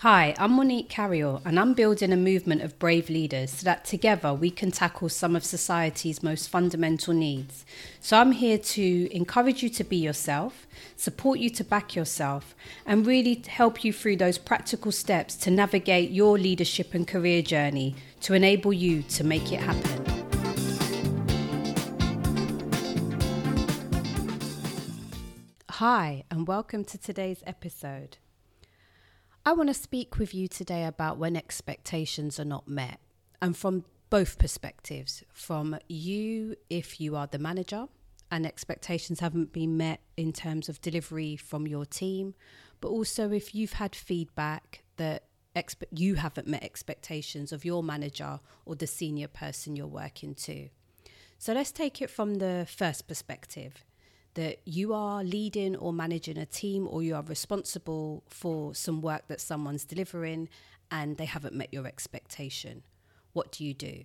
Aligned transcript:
Hi, 0.00 0.34
I'm 0.36 0.52
Monique 0.52 0.90
Carayol, 0.90 1.40
and 1.46 1.58
I'm 1.58 1.72
building 1.72 2.12
a 2.12 2.18
movement 2.18 2.60
of 2.60 2.78
brave 2.78 3.08
leaders 3.08 3.50
so 3.50 3.64
that 3.64 3.86
together 3.86 4.34
we 4.34 4.50
can 4.50 4.70
tackle 4.70 5.08
some 5.08 5.34
of 5.34 5.42
society's 5.42 6.22
most 6.22 6.50
fundamental 6.50 7.14
needs. 7.14 7.64
So 7.98 8.18
I'm 8.18 8.32
here 8.32 8.58
to 8.58 9.08
encourage 9.10 9.62
you 9.62 9.70
to 9.70 9.84
be 9.84 9.96
yourself, 9.96 10.66
support 10.96 11.38
you 11.38 11.48
to 11.48 11.64
back 11.64 11.96
yourself, 11.96 12.54
and 12.84 13.06
really 13.06 13.42
help 13.48 13.84
you 13.84 13.92
through 13.94 14.16
those 14.16 14.36
practical 14.36 14.92
steps 14.92 15.34
to 15.36 15.50
navigate 15.50 16.10
your 16.10 16.36
leadership 16.36 16.92
and 16.92 17.08
career 17.08 17.40
journey 17.40 17.96
to 18.20 18.34
enable 18.34 18.74
you 18.74 19.00
to 19.04 19.24
make 19.24 19.50
it 19.50 19.60
happen. 19.60 20.04
Hi, 25.70 26.24
and 26.30 26.46
welcome 26.46 26.84
to 26.84 26.98
today's 26.98 27.42
episode. 27.46 28.18
I 29.46 29.52
want 29.52 29.68
to 29.68 29.74
speak 29.74 30.18
with 30.18 30.34
you 30.34 30.48
today 30.48 30.84
about 30.86 31.18
when 31.18 31.36
expectations 31.36 32.40
are 32.40 32.44
not 32.44 32.66
met, 32.66 32.98
and 33.40 33.56
from 33.56 33.84
both 34.10 34.40
perspectives 34.40 35.22
from 35.32 35.78
you, 35.88 36.56
if 36.68 37.00
you 37.00 37.14
are 37.14 37.28
the 37.28 37.38
manager 37.38 37.86
and 38.28 38.44
expectations 38.44 39.20
haven't 39.20 39.52
been 39.52 39.76
met 39.76 40.00
in 40.16 40.32
terms 40.32 40.68
of 40.68 40.80
delivery 40.80 41.36
from 41.36 41.68
your 41.68 41.86
team, 41.86 42.34
but 42.80 42.88
also 42.88 43.30
if 43.30 43.54
you've 43.54 43.74
had 43.74 43.94
feedback 43.94 44.82
that 44.96 45.22
you 45.92 46.16
haven't 46.16 46.48
met 46.48 46.64
expectations 46.64 47.52
of 47.52 47.64
your 47.64 47.84
manager 47.84 48.40
or 48.64 48.74
the 48.74 48.88
senior 48.88 49.28
person 49.28 49.76
you're 49.76 49.86
working 49.86 50.34
to. 50.34 50.68
So 51.38 51.52
let's 51.52 51.70
take 51.70 52.02
it 52.02 52.10
from 52.10 52.38
the 52.38 52.66
first 52.68 53.06
perspective 53.06 53.84
that 54.36 54.60
you 54.64 54.94
are 54.94 55.24
leading 55.24 55.76
or 55.76 55.92
managing 55.92 56.38
a 56.38 56.46
team 56.46 56.86
or 56.90 57.02
you 57.02 57.14
are 57.14 57.22
responsible 57.22 58.22
for 58.28 58.74
some 58.74 59.00
work 59.02 59.26
that 59.28 59.40
someone's 59.40 59.84
delivering 59.84 60.48
and 60.90 61.16
they 61.16 61.24
haven't 61.24 61.54
met 61.54 61.72
your 61.72 61.86
expectation. 61.86 62.82
What 63.32 63.50
do 63.50 63.64
you 63.64 63.74
do? 63.74 64.04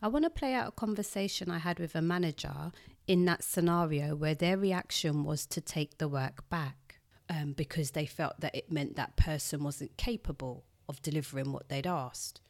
I 0.00 0.08
want 0.08 0.24
to 0.24 0.30
play 0.30 0.54
out 0.54 0.68
a 0.68 0.72
conversation 0.72 1.50
I 1.50 1.58
had 1.58 1.78
with 1.78 1.94
a 1.94 2.02
manager 2.02 2.72
in 3.06 3.24
that 3.24 3.42
scenario 3.42 4.14
where 4.14 4.34
their 4.34 4.56
reaction 4.56 5.24
was 5.24 5.46
to 5.46 5.60
take 5.60 5.98
the 5.98 6.08
work 6.08 6.48
back 6.48 7.00
um, 7.30 7.52
because 7.52 7.92
they 7.92 8.06
felt 8.06 8.40
that 8.40 8.54
it 8.54 8.70
meant 8.70 8.96
that 8.96 9.16
person 9.16 9.64
wasn't 9.64 9.96
capable 9.96 10.64
of 10.88 11.00
delivering 11.02 11.52
what 11.52 11.68
they'd 11.68 11.86
asked. 11.86 12.40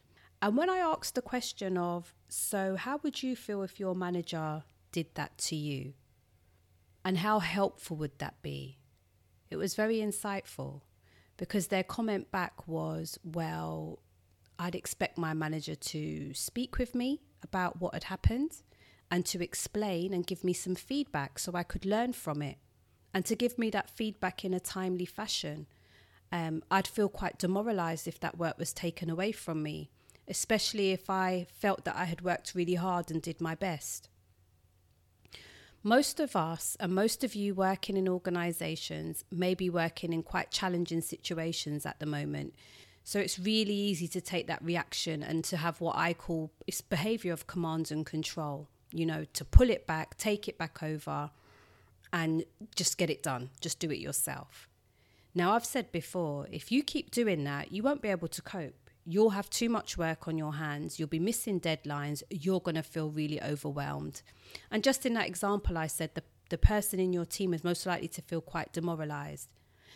And 0.41 0.57
when 0.57 0.69
I 0.69 0.79
asked 0.79 1.15
the 1.15 1.23
question 1.23 1.79
of, 1.79 2.15
so 2.29 2.75
how 2.75 2.99
would 3.03 3.23
you 3.23 3.37
feel 3.37 3.63
if 3.63 3.79
your 3.79 3.95
manager 3.95 4.65
did 4.91 5.15
that 5.15 5.39
to 5.39 5.57
you? 5.57 5.93
And 7.05 7.19
how 7.19 7.41
helpful 7.41 7.97
would 7.97 8.19
that 8.19 8.41
be? 8.43 8.79
It 9.51 9.57
was 9.57 9.75
very 9.75 9.97
insightful 9.97 10.83
because 11.37 11.67
their 11.67 11.83
comment 11.83 12.31
back 12.31 12.67
was, 12.69 13.19
well, 13.25 13.99
I'd 14.59 14.75
expect 14.75 15.19
my 15.19 15.35
manager 15.35 15.75
to 15.75 16.33
speak 16.35 16.79
with 16.79 16.95
me 16.95 17.21
about 17.43 17.81
what 17.81 17.95
had 17.95 18.05
happened 18.05 18.63
and 19.11 19.27
to 19.27 19.43
explain 19.43 20.15
and 20.15 20.27
give 20.27 20.45
me 20.45 20.53
some 20.53 20.75
feedback 20.75 21.39
so 21.39 21.53
I 21.55 21.65
could 21.65 21.85
learn 21.85 22.13
from 22.13 22.41
it 22.43 22.59
and 23.13 23.25
to 23.27 23.37
give 23.37 23.59
me 23.59 23.71
that 23.71 23.91
feedback 23.91 24.45
in 24.45 24.55
a 24.55 24.61
timely 24.61 25.05
fashion. 25.05 25.67
Um, 26.31 26.63
I'd 26.71 26.89
feel 26.89 27.09
quite 27.09 27.39
demoralized 27.39 28.09
if 28.09 28.21
that 28.21 28.39
work 28.39 28.59
was 28.59 28.73
taken 28.73 29.11
away 29.11 29.33
from 29.33 29.63
me, 29.63 29.91
especially 30.29 30.93
if 30.93 31.11
I 31.11 31.47
felt 31.53 31.85
that 31.85 31.97
I 31.97 32.05
had 32.05 32.23
worked 32.23 32.55
really 32.55 32.77
hard 32.77 33.11
and 33.11 33.21
did 33.21 33.41
my 33.41 33.55
best. 33.55 34.09
Most 35.85 36.21
of 36.21 36.37
us 36.37 36.77
and 36.79 36.95
most 36.95 37.25
of 37.25 37.35
you 37.35 37.55
working 37.55 37.97
in 37.97 38.09
organizations 38.09 39.25
may 39.33 39.55
be 39.55 39.69
working 39.69 40.13
in 40.13 40.23
quite 40.23 40.53
challenging 40.53 41.01
situations 41.01 41.85
at 41.85 41.99
the 41.99 42.07
moment. 42.07 42.55
So 43.03 43.19
it's 43.19 43.39
really 43.39 43.75
easy 43.75 44.07
to 44.09 44.21
take 44.21 44.47
that 44.47 44.65
reaction 44.65 45.25
and 45.25 45.43
to 45.45 45.57
have 45.57 45.81
what 45.81 45.97
I 45.97 46.15
call 46.15 46.53
it's 46.69 46.81
behavior 46.81 47.33
of 47.33 47.49
command 47.49 47.91
and 47.91 48.07
control, 48.07 48.69
you 48.93 49.05
know, 49.05 49.25
to 49.33 49.45
pull 49.45 49.71
it 49.71 49.85
back, 49.87 50.17
take 50.19 50.47
it 50.47 50.57
back 50.57 50.85
over 50.85 51.31
and 52.13 52.45
just 52.77 52.97
get 52.97 53.11
it 53.11 53.23
done. 53.23 53.51
Just 53.61 53.81
do 53.81 53.91
it 53.91 53.99
yourself. 53.99 54.69
Now, 55.35 55.53
I've 55.55 55.65
said 55.65 55.91
before, 55.91 56.47
if 56.53 56.71
you 56.71 56.85
keep 56.85 57.11
doing 57.11 57.43
that, 57.45 57.73
you 57.73 57.83
won't 57.83 58.03
be 58.03 58.09
able 58.09 58.29
to 58.29 58.43
cope 58.43 58.82
you'll 59.05 59.31
have 59.31 59.51
too 59.51 59.69
much 59.69 59.99
work 59.99 60.29
on 60.29 60.39
your 60.39 60.55
hands, 60.55 60.99
you'll 60.99 61.09
be 61.09 61.19
missing 61.19 61.61
deadlines, 61.61 62.23
you're 62.31 62.61
going 62.61 62.77
to 62.77 62.83
feel 62.83 63.11
really 63.11 63.43
overwhelmed. 63.43 64.23
And 64.71 64.85
just 64.85 65.05
in 65.05 65.15
that 65.15 65.27
example, 65.27 65.77
I 65.77 65.87
said 65.87 66.15
the, 66.15 66.23
the 66.51 66.59
person 66.59 67.01
in 67.01 67.13
your 67.13 67.25
team 67.25 67.53
is 67.53 67.65
most 67.65 67.87
likely 67.87 68.09
to 68.09 68.23
feel 68.23 68.41
quite 68.41 68.73
demoralized. 68.73 69.49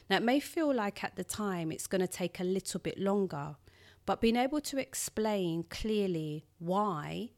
Now, 0.09 0.16
it 0.16 0.22
may 0.22 0.41
feel 0.41 0.72
like 0.72 1.03
at 1.03 1.16
the 1.16 1.25
time 1.25 1.72
it's 1.72 1.87
going 1.87 2.00
to 2.00 2.06
take 2.06 2.41
a 2.41 2.45
little 2.45 2.81
bit 2.81 2.99
longer, 2.99 3.56
but 4.05 4.21
being 4.21 4.37
able 4.37 4.61
to 4.62 4.78
explain 4.78 5.65
clearly 5.65 6.47
why 6.59 7.31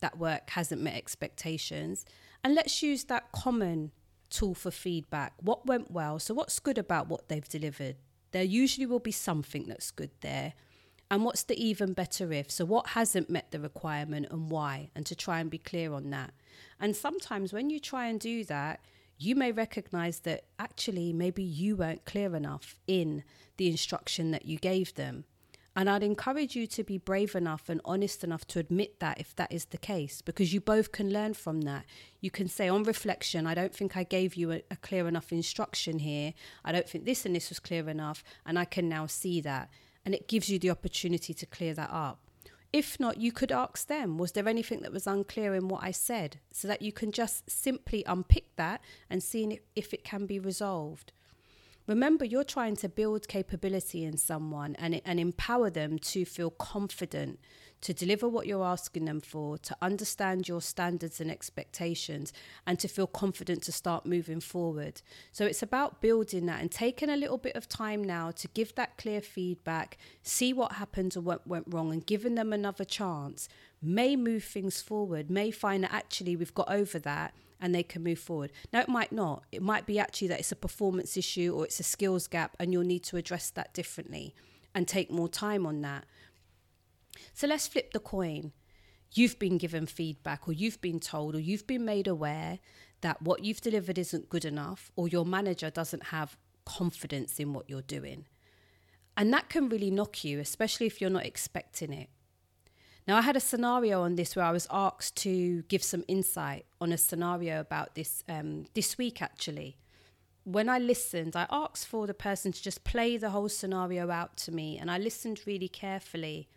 that 0.00 0.18
work 0.18 0.50
hasn't 0.50 0.80
met 0.80 0.94
expectations, 0.94 2.04
and 2.42 2.54
let's 2.54 2.82
use 2.82 3.04
that 3.04 3.32
common 3.32 3.92
tool 4.30 4.54
for 4.54 4.70
feedback. 4.70 5.34
What 5.40 5.66
went 5.66 5.90
well? 5.90 6.18
So, 6.18 6.34
what's 6.34 6.58
good 6.58 6.78
about 6.78 7.08
what 7.08 7.28
they've 7.28 7.48
delivered? 7.48 7.96
There 8.32 8.42
usually 8.42 8.86
will 8.86 8.98
be 8.98 9.12
something 9.12 9.66
that's 9.68 9.90
good 9.90 10.10
there. 10.20 10.54
And 11.14 11.24
what's 11.24 11.44
the 11.44 11.56
even 11.64 11.92
better 11.92 12.32
if? 12.32 12.50
So, 12.50 12.64
what 12.64 12.88
hasn't 12.88 13.30
met 13.30 13.52
the 13.52 13.60
requirement 13.60 14.26
and 14.32 14.50
why? 14.50 14.90
And 14.96 15.06
to 15.06 15.14
try 15.14 15.38
and 15.38 15.48
be 15.48 15.58
clear 15.58 15.92
on 15.92 16.10
that. 16.10 16.34
And 16.80 16.96
sometimes 16.96 17.52
when 17.52 17.70
you 17.70 17.78
try 17.78 18.08
and 18.08 18.18
do 18.18 18.42
that, 18.46 18.80
you 19.16 19.36
may 19.36 19.52
recognize 19.52 20.18
that 20.22 20.46
actually 20.58 21.12
maybe 21.12 21.44
you 21.44 21.76
weren't 21.76 22.04
clear 22.04 22.34
enough 22.34 22.80
in 22.88 23.22
the 23.58 23.68
instruction 23.68 24.32
that 24.32 24.46
you 24.46 24.58
gave 24.58 24.96
them. 24.96 25.22
And 25.76 25.88
I'd 25.88 26.02
encourage 26.02 26.56
you 26.56 26.66
to 26.66 26.82
be 26.82 26.98
brave 26.98 27.36
enough 27.36 27.68
and 27.68 27.80
honest 27.84 28.24
enough 28.24 28.44
to 28.48 28.58
admit 28.58 28.98
that 28.98 29.20
if 29.20 29.36
that 29.36 29.52
is 29.52 29.66
the 29.66 29.78
case, 29.78 30.20
because 30.20 30.52
you 30.52 30.60
both 30.60 30.90
can 30.90 31.12
learn 31.12 31.34
from 31.34 31.60
that. 31.60 31.84
You 32.22 32.32
can 32.32 32.48
say, 32.48 32.68
on 32.68 32.82
reflection, 32.82 33.46
I 33.46 33.54
don't 33.54 33.72
think 33.72 33.96
I 33.96 34.02
gave 34.02 34.34
you 34.34 34.50
a, 34.50 34.62
a, 34.68 34.76
clear 34.76 35.06
enough 35.06 35.30
instruction 35.30 36.00
here. 36.00 36.34
I 36.64 36.72
don't 36.72 36.88
think 36.88 37.04
this 37.04 37.24
and 37.24 37.36
this 37.36 37.50
was 37.50 37.60
clear 37.60 37.88
enough. 37.88 38.24
And 38.44 38.58
I 38.58 38.64
can 38.64 38.88
now 38.88 39.06
see 39.06 39.40
that 39.42 39.70
and 40.04 40.14
it 40.14 40.28
gives 40.28 40.48
you 40.48 40.58
the 40.58 40.70
opportunity 40.70 41.34
to 41.34 41.46
clear 41.46 41.74
that 41.74 41.90
up. 41.90 42.20
If 42.72 42.98
not, 42.98 43.18
you 43.18 43.30
could 43.30 43.52
ask 43.52 43.86
them, 43.86 44.18
was 44.18 44.32
there 44.32 44.48
anything 44.48 44.80
that 44.80 44.92
was 44.92 45.06
unclear 45.06 45.54
in 45.54 45.68
what 45.68 45.84
I 45.84 45.92
said? 45.92 46.40
So 46.52 46.66
that 46.66 46.82
you 46.82 46.90
can 46.90 47.12
just 47.12 47.48
simply 47.48 48.02
unpick 48.04 48.56
that 48.56 48.80
and 49.08 49.22
see 49.22 49.60
if 49.76 49.94
it 49.94 50.02
can 50.02 50.26
be 50.26 50.40
resolved. 50.40 51.12
Remember, 51.86 52.24
you're 52.24 52.44
trying 52.44 52.76
to 52.76 52.88
build 52.88 53.28
capability 53.28 54.04
in 54.04 54.16
someone 54.16 54.74
and, 54.76 55.00
and 55.04 55.20
empower 55.20 55.70
them 55.70 55.98
to 56.00 56.24
feel 56.24 56.50
confident 56.50 57.38
to 57.84 57.92
deliver 57.94 58.26
what 58.26 58.46
you're 58.46 58.64
asking 58.64 59.04
them 59.04 59.20
for, 59.20 59.58
to 59.58 59.76
understand 59.82 60.48
your 60.48 60.62
standards 60.62 61.20
and 61.20 61.30
expectations, 61.30 62.32
and 62.66 62.78
to 62.78 62.88
feel 62.88 63.06
confident 63.06 63.62
to 63.62 63.72
start 63.72 64.06
moving 64.06 64.40
forward. 64.40 65.02
So 65.32 65.44
it's 65.44 65.62
about 65.62 66.00
building 66.00 66.46
that 66.46 66.62
and 66.62 66.70
taking 66.70 67.10
a 67.10 67.16
little 67.16 67.36
bit 67.36 67.56
of 67.56 67.68
time 67.68 68.02
now 68.02 68.30
to 68.32 68.48
give 68.48 68.74
that 68.74 68.96
clear 68.96 69.20
feedback, 69.20 69.98
see 70.22 70.54
what 70.54 70.72
happened 70.72 71.14
or 71.14 71.20
what 71.20 71.46
went 71.46 71.66
wrong, 71.68 71.92
and 71.92 72.04
giving 72.04 72.34
them 72.34 72.54
another 72.54 72.84
chance 72.84 73.48
may 73.82 74.16
move 74.16 74.44
things 74.44 74.80
forward, 74.80 75.30
may 75.30 75.50
find 75.50 75.84
that 75.84 75.92
actually 75.92 76.36
we've 76.36 76.54
got 76.54 76.72
over 76.72 76.98
that 76.98 77.34
and 77.60 77.74
they 77.74 77.82
can 77.82 78.02
move 78.02 78.18
forward. 78.18 78.50
Now, 78.72 78.80
it 78.80 78.88
might 78.88 79.12
not. 79.12 79.44
It 79.52 79.60
might 79.60 79.84
be 79.84 79.98
actually 79.98 80.28
that 80.28 80.40
it's 80.40 80.52
a 80.52 80.56
performance 80.56 81.18
issue 81.18 81.54
or 81.54 81.64
it's 81.66 81.80
a 81.80 81.82
skills 81.84 82.26
gap, 82.28 82.56
and 82.58 82.72
you'll 82.72 82.82
need 82.82 83.04
to 83.04 83.18
address 83.18 83.50
that 83.50 83.74
differently 83.74 84.34
and 84.74 84.88
take 84.88 85.10
more 85.10 85.28
time 85.28 85.66
on 85.66 85.82
that. 85.82 86.04
So 87.32 87.46
let's 87.46 87.66
flip 87.66 87.92
the 87.92 88.00
coin. 88.00 88.52
You've 89.12 89.38
been 89.38 89.58
given 89.58 89.86
feedback, 89.86 90.48
or 90.48 90.52
you've 90.52 90.80
been 90.80 91.00
told, 91.00 91.34
or 91.34 91.40
you've 91.40 91.66
been 91.66 91.84
made 91.84 92.08
aware 92.08 92.58
that 93.00 93.22
what 93.22 93.44
you've 93.44 93.60
delivered 93.60 93.98
isn't 93.98 94.28
good 94.28 94.44
enough, 94.44 94.90
or 94.96 95.08
your 95.08 95.24
manager 95.24 95.70
doesn't 95.70 96.04
have 96.06 96.36
confidence 96.64 97.38
in 97.38 97.52
what 97.52 97.68
you're 97.68 97.82
doing. 97.82 98.26
And 99.16 99.32
that 99.32 99.48
can 99.48 99.68
really 99.68 99.90
knock 99.90 100.24
you, 100.24 100.40
especially 100.40 100.86
if 100.86 101.00
you're 101.00 101.10
not 101.10 101.26
expecting 101.26 101.92
it. 101.92 102.08
Now, 103.06 103.18
I 103.18 103.20
had 103.20 103.36
a 103.36 103.40
scenario 103.40 104.02
on 104.02 104.16
this 104.16 104.34
where 104.34 104.46
I 104.46 104.50
was 104.50 104.66
asked 104.70 105.16
to 105.16 105.62
give 105.68 105.82
some 105.82 106.04
insight 106.08 106.64
on 106.80 106.90
a 106.90 106.98
scenario 106.98 107.60
about 107.60 107.94
this 107.94 108.24
um, 108.28 108.64
this 108.74 108.96
week, 108.96 109.20
actually. 109.20 109.76
When 110.44 110.68
I 110.68 110.78
listened, 110.78 111.36
I 111.36 111.46
asked 111.50 111.86
for 111.86 112.06
the 112.06 112.14
person 112.14 112.52
to 112.52 112.62
just 112.62 112.82
play 112.82 113.16
the 113.16 113.30
whole 113.30 113.48
scenario 113.48 114.10
out 114.10 114.36
to 114.38 114.52
me, 114.52 114.78
and 114.78 114.90
I 114.90 114.98
listened 114.98 115.40
really 115.46 115.68
carefully. 115.68 116.48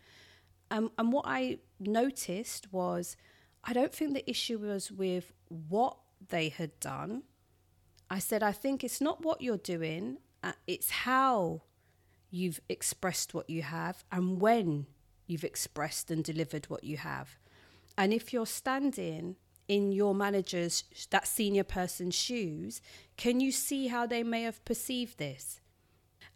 Um, 0.70 0.90
and 0.98 1.12
what 1.12 1.24
I 1.26 1.58
noticed 1.80 2.72
was 2.72 3.16
I 3.64 3.72
don't 3.72 3.92
think 3.92 4.14
the 4.14 4.28
issue 4.28 4.58
was 4.58 4.90
with 4.90 5.32
what 5.48 5.96
they 6.28 6.48
had 6.48 6.78
done. 6.80 7.22
I 8.10 8.18
said, 8.18 8.42
I 8.42 8.52
think 8.52 8.82
it's 8.82 9.00
not 9.00 9.22
what 9.22 9.42
you're 9.42 9.56
doing, 9.56 10.18
uh, 10.42 10.52
it's 10.66 10.90
how 10.90 11.62
you've 12.30 12.60
expressed 12.68 13.34
what 13.34 13.48
you 13.48 13.62
have 13.62 14.04
and 14.12 14.40
when 14.40 14.86
you've 15.26 15.44
expressed 15.44 16.10
and 16.10 16.24
delivered 16.24 16.66
what 16.66 16.84
you 16.84 16.96
have. 16.98 17.36
And 17.96 18.12
if 18.12 18.32
you're 18.32 18.46
standing 18.46 19.36
in 19.66 19.92
your 19.92 20.14
manager's, 20.14 20.84
that 21.10 21.28
senior 21.28 21.64
person's 21.64 22.14
shoes, 22.14 22.80
can 23.16 23.40
you 23.40 23.52
see 23.52 23.88
how 23.88 24.06
they 24.06 24.22
may 24.22 24.42
have 24.42 24.64
perceived 24.64 25.18
this? 25.18 25.60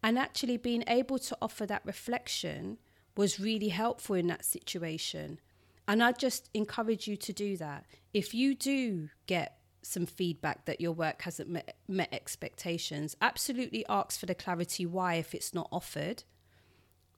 And 0.03 0.19
actually, 0.19 0.57
being 0.57 0.83
able 0.87 1.17
to 1.19 1.37
offer 1.41 1.65
that 1.65 1.81
reflection 1.85 2.77
was 3.15 3.39
really 3.39 3.69
helpful 3.69 4.15
in 4.15 4.27
that 4.27 4.45
situation. 4.45 5.39
And 5.87 6.01
I 6.01 6.11
just 6.13 6.49
encourage 6.53 7.07
you 7.07 7.17
to 7.17 7.33
do 7.33 7.57
that. 7.57 7.85
If 8.13 8.33
you 8.33 8.55
do 8.55 9.09
get 9.27 9.57
some 9.81 10.05
feedback 10.05 10.65
that 10.65 10.79
your 10.79 10.93
work 10.93 11.23
hasn't 11.23 11.49
met, 11.49 11.75
met 11.87 12.09
expectations, 12.13 13.15
absolutely 13.21 13.85
ask 13.89 14.19
for 14.19 14.25
the 14.25 14.35
clarity 14.35 14.85
why 14.85 15.15
if 15.15 15.35
it's 15.35 15.53
not 15.53 15.67
offered. 15.71 16.23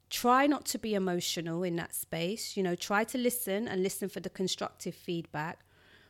Try 0.09 0.47
not 0.47 0.65
to 0.67 0.79
be 0.79 0.93
emotional 0.93 1.63
in 1.63 1.75
that 1.75 1.93
space. 1.93 2.57
You 2.57 2.63
know, 2.63 2.75
try 2.75 3.03
to 3.05 3.17
listen 3.17 3.67
and 3.67 3.83
listen 3.83 4.09
for 4.09 4.19
the 4.19 4.29
constructive 4.29 4.95
feedback, 4.95 5.59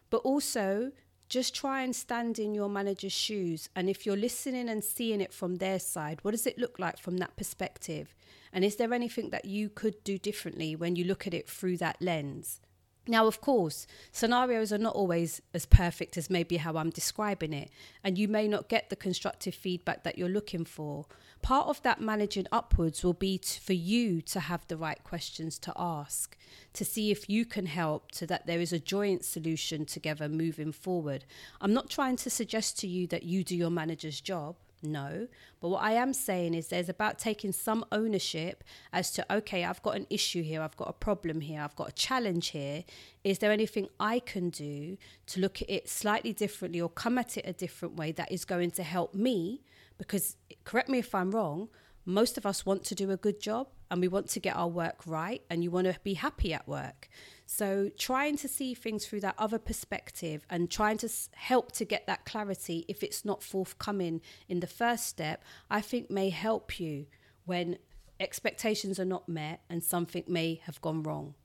but 0.09 0.17
also 0.17 0.91
just 1.29 1.55
try 1.55 1.81
and 1.81 1.95
stand 1.95 2.39
in 2.39 2.53
your 2.53 2.69
manager's 2.69 3.13
shoes. 3.13 3.69
And 3.75 3.89
if 3.89 4.05
you're 4.05 4.15
listening 4.15 4.69
and 4.69 4.83
seeing 4.83 5.21
it 5.21 5.33
from 5.33 5.55
their 5.55 5.79
side, 5.79 6.19
what 6.21 6.31
does 6.31 6.45
it 6.45 6.57
look 6.57 6.79
like 6.79 6.97
from 6.97 7.17
that 7.17 7.35
perspective? 7.35 8.15
And 8.53 8.63
is 8.63 8.75
there 8.75 8.93
anything 8.93 9.31
that 9.31 9.45
you 9.45 9.69
could 9.69 10.03
do 10.03 10.17
differently 10.17 10.75
when 10.75 10.95
you 10.95 11.03
look 11.03 11.27
at 11.27 11.33
it 11.33 11.49
through 11.49 11.77
that 11.77 12.01
lens? 12.01 12.61
Now, 13.07 13.27
of 13.27 13.39
course, 13.39 13.85
scenarios 14.11 14.73
are 14.73 14.79
not 14.79 14.95
always 14.95 15.39
as 15.53 15.67
perfect 15.67 16.17
as 16.17 16.29
maybe 16.29 16.57
how 16.57 16.75
I'm 16.75 16.89
describing 16.89 17.53
it, 17.53 17.69
and 18.03 18.17
you 18.17 18.27
may 18.27 18.47
not 18.47 18.67
get 18.67 18.89
the 18.89 18.95
constructive 18.95 19.53
feedback 19.53 20.03
that 20.03 20.17
you're 20.17 20.27
looking 20.27 20.65
for. 20.65 21.05
Part 21.43 21.67
of 21.67 21.81
that 21.83 22.01
managing 22.01 22.47
upwards 22.51 23.03
will 23.03 23.13
be 23.13 23.37
to, 23.37 23.61
for 23.61 23.73
you 23.73 24.21
to 24.23 24.39
have 24.39 24.67
the 24.67 24.77
right 24.77 25.03
questions 25.03 25.59
to 25.59 25.73
ask, 25.77 26.35
to 26.73 26.83
see 26.83 27.11
if 27.11 27.29
you 27.29 27.45
can 27.45 27.67
help 27.67 28.15
so 28.15 28.25
that 28.25 28.47
there 28.47 28.59
is 28.59 28.73
a 28.73 28.79
joint 28.79 29.23
solution 29.23 29.85
together 29.85 30.27
moving 30.27 30.71
forward. 30.71 31.25
I'm 31.61 31.73
not 31.73 31.91
trying 31.91 32.15
to 32.17 32.31
suggest 32.31 32.79
to 32.79 32.87
you 32.87 33.05
that 33.07 33.23
you 33.23 33.43
do 33.43 33.55
your 33.55 33.69
manager's 33.69 34.19
job. 34.19 34.55
No. 34.83 35.27
But 35.59 35.69
what 35.69 35.83
I 35.83 35.93
am 35.93 36.13
saying 36.13 36.53
is 36.53 36.67
there's 36.67 36.89
about 36.89 37.17
taking 37.17 37.51
some 37.51 37.85
ownership 37.91 38.63
as 38.93 39.11
to, 39.11 39.35
okay, 39.37 39.63
I've 39.63 39.81
got 39.81 39.95
an 39.95 40.07
issue 40.09 40.43
here, 40.43 40.61
I've 40.61 40.77
got 40.77 40.89
a 40.89 40.93
problem 40.93 41.41
here, 41.41 41.61
I've 41.61 41.75
got 41.75 41.89
a 41.89 41.93
challenge 41.93 42.49
here. 42.49 42.83
Is 43.23 43.39
there 43.39 43.51
anything 43.51 43.87
I 43.99 44.19
can 44.19 44.49
do 44.49 44.97
to 45.27 45.39
look 45.39 45.61
at 45.61 45.69
it 45.69 45.89
slightly 45.89 46.33
differently 46.33 46.81
or 46.81 46.89
come 46.89 47.17
at 47.17 47.37
it 47.37 47.45
a 47.47 47.53
different 47.53 47.95
way 47.95 48.11
that 48.13 48.31
is 48.31 48.45
going 48.45 48.71
to 48.71 48.83
help 48.83 49.13
me? 49.13 49.63
Because, 49.97 50.35
correct 50.63 50.89
me 50.89 50.99
if 50.99 51.15
I'm 51.15 51.31
wrong, 51.31 51.69
most 52.05 52.37
of 52.37 52.45
us 52.45 52.65
want 52.65 52.83
to 52.85 52.95
do 52.95 53.09
a 53.11 53.17
good 53.17 53.39
job 53.39 53.67
and 53.89 54.01
we 54.01 54.07
want 54.07 54.29
to 54.29 54.39
get 54.39 54.55
our 54.55 54.67
work 54.67 55.01
right 55.05 55.41
and 55.49 55.63
you 55.63 55.71
want 55.71 55.87
to 55.87 55.97
be 56.03 56.13
happy 56.13 56.53
at 56.53 56.67
work. 56.67 57.09
So, 57.47 57.91
trying 57.97 58.37
to 58.37 58.47
see 58.47 58.73
things 58.73 59.05
through 59.05 59.19
that 59.21 59.35
other 59.37 59.59
perspective 59.59 60.45
and 60.49 60.69
trying 60.69 60.97
to 60.99 61.09
help 61.33 61.71
to 61.73 61.85
get 61.85 62.07
that 62.07 62.25
clarity 62.25 62.85
if 62.87 63.03
it's 63.03 63.23
not 63.23 63.43
forthcoming 63.43 64.21
in 64.49 64.61
the 64.61 64.67
first 64.67 65.05
step, 65.05 65.43
I 65.69 65.81
think 65.81 66.09
may 66.09 66.31
help 66.31 66.79
you 66.79 67.05
when 67.45 67.77
expectations 68.19 68.99
are 68.99 69.05
not 69.05 69.29
met 69.29 69.61
and 69.69 69.83
something 69.83 70.23
may 70.27 70.61
have 70.65 70.81
gone 70.81 71.03
wrong. 71.03 71.35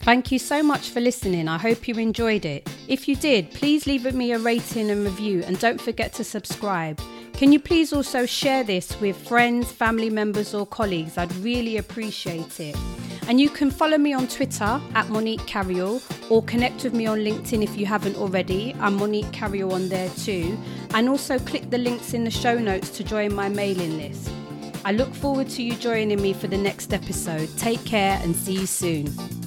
Thank 0.00 0.32
you 0.32 0.38
so 0.38 0.62
much 0.62 0.90
for 0.90 1.00
listening. 1.00 1.46
I 1.46 1.56
hope 1.56 1.86
you 1.86 1.94
enjoyed 1.94 2.44
it. 2.44 2.68
If 2.88 3.06
you 3.06 3.14
did, 3.14 3.52
please 3.52 3.86
leave 3.86 4.12
me 4.12 4.32
a 4.32 4.38
rating 4.38 4.90
and 4.90 5.04
review 5.04 5.44
and 5.46 5.58
don't 5.60 5.80
forget 5.80 6.12
to 6.14 6.24
subscribe. 6.24 7.00
Can 7.40 7.52
you 7.52 7.58
please 7.58 7.94
also 7.94 8.26
share 8.26 8.62
this 8.62 9.00
with 9.00 9.16
friends, 9.16 9.72
family 9.72 10.10
members, 10.10 10.52
or 10.52 10.66
colleagues? 10.66 11.16
I'd 11.16 11.34
really 11.36 11.78
appreciate 11.78 12.60
it. 12.60 12.76
And 13.28 13.40
you 13.40 13.48
can 13.48 13.70
follow 13.70 13.96
me 13.96 14.12
on 14.12 14.28
Twitter 14.28 14.78
at 14.94 15.08
Monique 15.08 15.46
Carayol 15.46 16.02
or 16.30 16.42
connect 16.42 16.84
with 16.84 16.92
me 16.92 17.06
on 17.06 17.20
LinkedIn 17.20 17.62
if 17.62 17.78
you 17.78 17.86
haven't 17.86 18.16
already. 18.16 18.76
I'm 18.78 18.96
Monique 18.96 19.32
Carayol 19.32 19.72
on 19.72 19.88
there 19.88 20.10
too. 20.18 20.58
And 20.92 21.08
also 21.08 21.38
click 21.38 21.70
the 21.70 21.78
links 21.78 22.12
in 22.12 22.24
the 22.24 22.30
show 22.30 22.58
notes 22.58 22.90
to 22.90 23.04
join 23.04 23.34
my 23.34 23.48
mailing 23.48 23.96
list. 23.96 24.30
I 24.84 24.92
look 24.92 25.14
forward 25.14 25.48
to 25.48 25.62
you 25.62 25.76
joining 25.76 26.20
me 26.20 26.34
for 26.34 26.46
the 26.46 26.58
next 26.58 26.92
episode. 26.92 27.48
Take 27.56 27.82
care 27.86 28.20
and 28.22 28.36
see 28.36 28.52
you 28.52 28.66
soon. 28.66 29.39